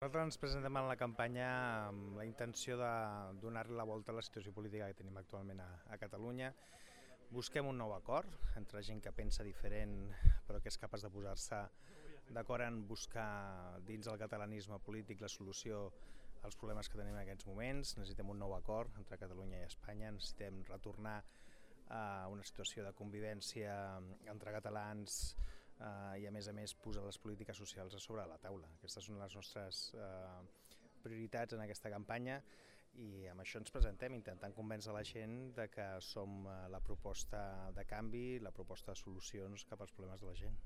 [0.00, 1.46] Nosaltres ens presentem en la campanya
[1.90, 2.92] amb la intenció de
[3.42, 6.48] donar-li la volta a la situació política que tenim actualment a, a Catalunya.
[7.28, 9.92] Busquem un nou acord entre gent que pensa diferent
[10.46, 11.60] però que és capaç de posar-se
[12.32, 13.26] d'acord en buscar
[13.84, 15.82] dins del catalanisme polític la solució
[16.48, 17.92] als problemes que tenim en aquests moments.
[18.00, 21.18] Necessitem un nou acord entre Catalunya i Espanya, necessitem retornar
[21.92, 23.76] a una situació de convivència
[24.32, 25.26] entre catalans
[25.80, 28.70] eh, i a més a més posar les polítiques socials a sobre la taula.
[28.78, 30.40] Aquestes són les nostres eh,
[31.04, 32.40] prioritats en aquesta campanya
[32.98, 37.42] i amb això ens presentem intentant convèncer la gent de que som eh, la proposta
[37.76, 40.58] de canvi, la proposta de solucions cap als problemes de la gent.